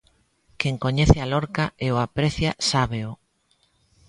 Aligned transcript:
Quen 0.59 0.75
coñece 0.83 1.17
a 1.21 1.27
Lorca 1.33 1.65
e 1.85 1.87
o 1.95 1.97
aprecia 2.05 2.51
sábeo. 2.69 3.11